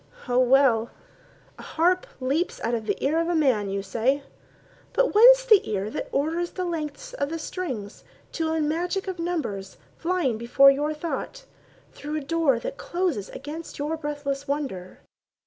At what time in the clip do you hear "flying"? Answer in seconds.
9.99-10.39